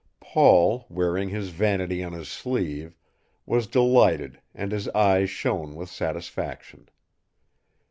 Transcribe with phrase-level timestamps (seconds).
[0.19, 2.97] Paul, wearing his vanity on his sleeve,
[3.45, 6.89] was delighted and his eyes shone with satisfaction.